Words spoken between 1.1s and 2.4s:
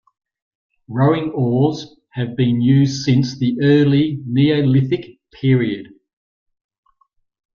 oars have